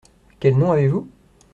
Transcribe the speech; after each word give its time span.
Quel 0.39 0.57
nom 0.57 0.71
avez-vous? 0.71 1.07